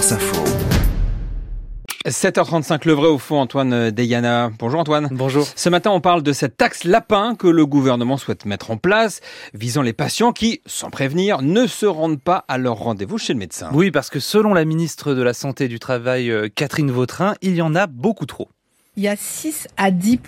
France 0.00 0.12
Info. 0.12 0.44
7h35, 2.06 2.86
le 2.86 2.94
vrai 2.94 3.08
au 3.08 3.18
fond, 3.18 3.38
Antoine 3.38 3.90
Deyana. 3.90 4.50
Bonjour 4.58 4.80
Antoine. 4.80 5.08
Bonjour. 5.10 5.46
Ce 5.54 5.68
matin, 5.68 5.90
on 5.90 6.00
parle 6.00 6.22
de 6.22 6.32
cette 6.32 6.56
taxe 6.56 6.84
lapin 6.84 7.34
que 7.34 7.46
le 7.46 7.66
gouvernement 7.66 8.16
souhaite 8.16 8.46
mettre 8.46 8.70
en 8.70 8.78
place, 8.78 9.20
visant 9.52 9.82
les 9.82 9.92
patients 9.92 10.32
qui, 10.32 10.62
sans 10.64 10.88
prévenir, 10.88 11.42
ne 11.42 11.66
se 11.66 11.84
rendent 11.84 12.22
pas 12.22 12.46
à 12.48 12.56
leur 12.56 12.76
rendez-vous 12.76 13.18
chez 13.18 13.34
le 13.34 13.38
médecin. 13.38 13.68
Oui, 13.74 13.90
parce 13.90 14.08
que 14.08 14.20
selon 14.20 14.54
la 14.54 14.64
ministre 14.64 15.12
de 15.12 15.20
la 15.20 15.34
Santé 15.34 15.64
et 15.64 15.68
du 15.68 15.78
Travail, 15.78 16.30
euh, 16.30 16.48
Catherine 16.48 16.90
Vautrin, 16.90 17.34
il 17.42 17.54
y 17.54 17.60
en 17.60 17.74
a 17.74 17.86
beaucoup 17.86 18.24
trop. 18.24 18.48
Il 18.96 19.02
y 19.02 19.08
a 19.08 19.16
6 19.16 19.68
à 19.76 19.90
10 19.90 20.18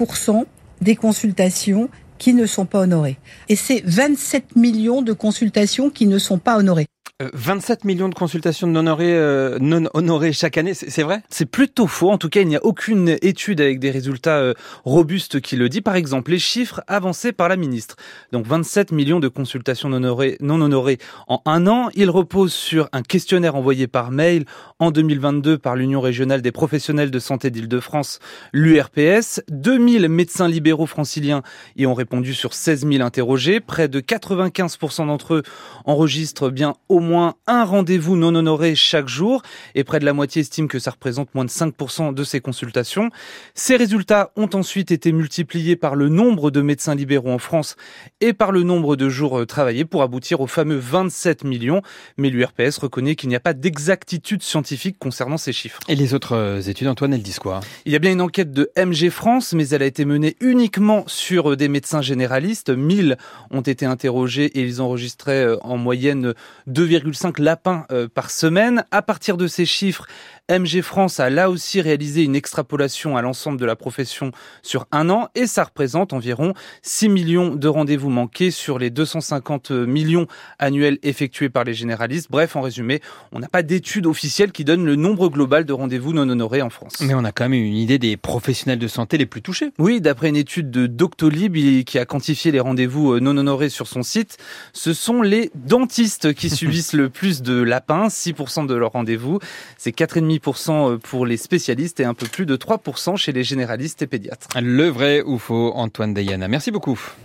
des 0.82 0.96
consultations 0.96 1.88
qui 2.18 2.34
ne 2.34 2.44
sont 2.44 2.66
pas 2.66 2.80
honorées. 2.80 3.16
Et 3.48 3.56
c'est 3.56 3.82
27 3.86 4.54
millions 4.54 5.00
de 5.00 5.14
consultations 5.14 5.88
qui 5.88 6.06
ne 6.06 6.18
sont 6.18 6.38
pas 6.38 6.58
honorées. 6.58 6.88
27 7.32 7.80
euh, 7.84 7.86
millions 7.86 8.08
de 8.08 8.14
consultations 8.14 8.66
non 8.66 8.80
honorées, 8.80 9.14
euh, 9.14 10.32
chaque 10.32 10.58
année, 10.58 10.74
c'est 10.74 11.02
vrai? 11.02 11.22
C'est 11.28 11.46
plutôt 11.46 11.86
faux. 11.86 12.10
En 12.10 12.18
tout 12.18 12.28
cas, 12.28 12.40
il 12.40 12.48
n'y 12.48 12.56
a 12.56 12.64
aucune 12.64 13.16
étude 13.22 13.60
avec 13.60 13.78
des 13.78 13.90
résultats 13.90 14.38
euh, 14.38 14.54
robustes 14.84 15.40
qui 15.40 15.56
le 15.56 15.68
dit. 15.68 15.80
Par 15.80 15.96
exemple, 15.96 16.30
les 16.30 16.38
chiffres 16.38 16.82
avancés 16.86 17.32
par 17.32 17.48
la 17.48 17.56
ministre. 17.56 17.96
Donc 18.32 18.46
27 18.46 18.92
millions 18.92 19.20
de 19.20 19.28
consultations 19.28 19.88
non 19.88 20.02
honorées, 20.02 20.98
en 21.28 21.42
un 21.46 21.66
an. 21.66 21.88
Ils 21.94 22.10
reposent 22.10 22.52
sur 22.52 22.88
un 22.92 23.02
questionnaire 23.02 23.54
envoyé 23.54 23.86
par 23.86 24.10
mail 24.10 24.44
en 24.78 24.90
2022 24.90 25.58
par 25.58 25.76
l'Union 25.76 26.00
régionale 26.00 26.42
des 26.42 26.52
professionnels 26.52 27.10
de 27.10 27.18
santé 27.18 27.50
d'Île-de-France, 27.50 28.18
l'URPS. 28.52 29.42
2000 29.48 30.08
médecins 30.08 30.48
libéraux 30.48 30.86
franciliens 30.86 31.42
y 31.76 31.86
ont 31.86 31.94
répondu 31.94 32.34
sur 32.34 32.54
16 32.54 32.86
000 32.86 33.02
interrogés. 33.04 33.60
Près 33.60 33.88
de 33.88 34.00
95% 34.00 35.06
d'entre 35.06 35.34
eux 35.34 35.42
enregistrent 35.84 36.50
bien 36.50 36.74
au 36.88 37.00
moins 37.00 37.11
un 37.18 37.64
rendez-vous 37.64 38.16
non 38.16 38.34
honoré 38.34 38.74
chaque 38.74 39.08
jour 39.08 39.42
et 39.74 39.84
près 39.84 39.98
de 39.98 40.04
la 40.04 40.12
moitié 40.12 40.40
estime 40.40 40.68
que 40.68 40.78
ça 40.78 40.90
représente 40.90 41.34
moins 41.34 41.44
de 41.44 41.50
5% 41.50 42.14
de 42.14 42.24
ces 42.24 42.40
consultations. 42.40 43.10
Ces 43.54 43.76
résultats 43.76 44.32
ont 44.36 44.48
ensuite 44.54 44.90
été 44.90 45.12
multipliés 45.12 45.76
par 45.76 45.94
le 45.94 46.08
nombre 46.08 46.50
de 46.50 46.60
médecins 46.62 46.94
libéraux 46.94 47.30
en 47.30 47.38
France 47.38 47.76
et 48.20 48.32
par 48.32 48.52
le 48.52 48.62
nombre 48.62 48.96
de 48.96 49.08
jours 49.08 49.40
euh, 49.40 49.46
travaillés 49.46 49.84
pour 49.84 50.02
aboutir 50.02 50.40
aux 50.40 50.46
fameux 50.46 50.76
27 50.76 51.44
millions. 51.44 51.82
Mais 52.16 52.30
l'URPS 52.30 52.78
reconnaît 52.78 53.14
qu'il 53.14 53.28
n'y 53.28 53.36
a 53.36 53.40
pas 53.40 53.54
d'exactitude 53.54 54.42
scientifique 54.42 54.96
concernant 54.98 55.38
ces 55.38 55.52
chiffres. 55.52 55.80
Et 55.88 55.94
les 55.94 56.14
autres 56.14 56.36
euh, 56.36 56.60
études, 56.60 56.88
Antoine, 56.88 57.14
elles 57.14 57.22
disent 57.22 57.38
quoi? 57.38 57.60
Il 57.84 57.92
y 57.92 57.96
a 57.96 57.98
bien 57.98 58.12
une 58.12 58.20
enquête 58.20 58.52
de 58.52 58.70
MG 58.76 59.10
France, 59.10 59.52
mais 59.52 59.68
elle 59.68 59.82
a 59.82 59.86
été 59.86 60.04
menée 60.04 60.36
uniquement 60.40 61.04
sur 61.06 61.52
euh, 61.52 61.56
des 61.56 61.68
médecins 61.68 62.02
généralistes. 62.02 62.70
1000 62.70 63.16
ont 63.50 63.60
été 63.60 63.86
interrogés 63.86 64.46
et 64.46 64.62
ils 64.62 64.80
enregistraient 64.80 65.46
en 65.62 65.76
moyenne 65.76 66.34
2, 66.66 67.01
2,5 67.02 67.40
lapins 67.40 67.86
euh, 67.90 68.08
par 68.08 68.30
semaine. 68.30 68.84
À 68.90 69.02
partir 69.02 69.36
de 69.36 69.46
ces 69.46 69.66
chiffres, 69.66 70.06
MG 70.50 70.82
France 70.82 71.20
a 71.20 71.30
là 71.30 71.48
aussi 71.50 71.80
réalisé 71.80 72.24
une 72.24 72.34
extrapolation 72.34 73.16
à 73.16 73.22
l'ensemble 73.22 73.60
de 73.60 73.64
la 73.64 73.76
profession 73.76 74.32
sur 74.62 74.86
un 74.90 75.08
an 75.08 75.28
et 75.36 75.46
ça 75.46 75.62
représente 75.62 76.12
environ 76.12 76.52
6 76.82 77.08
millions 77.08 77.54
de 77.54 77.68
rendez-vous 77.68 78.10
manqués 78.10 78.50
sur 78.50 78.80
les 78.80 78.90
250 78.90 79.70
millions 79.70 80.26
annuels 80.58 80.98
effectués 81.04 81.48
par 81.48 81.62
les 81.62 81.74
généralistes. 81.74 82.26
Bref, 82.28 82.56
en 82.56 82.60
résumé, 82.60 83.00
on 83.30 83.38
n'a 83.38 83.46
pas 83.46 83.62
d'étude 83.62 84.04
officielle 84.04 84.50
qui 84.50 84.64
donne 84.64 84.84
le 84.84 84.96
nombre 84.96 85.28
global 85.28 85.64
de 85.64 85.72
rendez-vous 85.72 86.12
non 86.12 86.28
honorés 86.28 86.60
en 86.60 86.70
France. 86.70 86.94
Mais 87.00 87.14
on 87.14 87.24
a 87.24 87.30
quand 87.30 87.48
même 87.48 87.52
une 87.52 87.76
idée 87.76 88.00
des 88.00 88.16
professionnels 88.16 88.80
de 88.80 88.88
santé 88.88 89.18
les 89.18 89.26
plus 89.26 89.42
touchés. 89.42 89.70
Oui, 89.78 90.00
d'après 90.00 90.28
une 90.28 90.36
étude 90.36 90.72
de 90.72 90.88
Doctolib 90.88 91.84
qui 91.84 91.98
a 92.00 92.04
quantifié 92.04 92.50
les 92.50 92.60
rendez-vous 92.60 93.12
euh, 93.12 93.20
non 93.20 93.36
honorés 93.36 93.68
sur 93.68 93.86
son 93.86 94.02
site, 94.02 94.38
ce 94.72 94.92
sont 94.92 95.22
les 95.22 95.52
dentistes 95.54 96.34
qui 96.34 96.50
subissent 96.50 96.92
le 96.94 97.10
plus 97.10 97.42
de 97.42 97.62
lapins, 97.62 98.08
6% 98.08 98.66
de 98.66 98.74
leurs 98.74 98.92
rendez-vous. 98.92 99.38
C'est 99.78 99.96
4,5 99.96 100.31
euh, 100.68 100.98
pour 100.98 101.26
les 101.26 101.36
spécialistes 101.36 102.00
et 102.00 102.04
un 102.04 102.14
peu 102.14 102.26
plus 102.26 102.46
de 102.46 102.56
3% 102.56 103.16
chez 103.16 103.32
les 103.32 103.44
généralistes 103.44 104.02
et 104.02 104.06
pédiatres. 104.06 104.48
Le 104.60 104.88
vrai 104.88 105.22
ou 105.22 105.38
faux, 105.38 105.72
Antoine 105.74 106.14
Dayana. 106.14 106.48
Merci 106.48 106.70
beaucoup. 106.70 106.98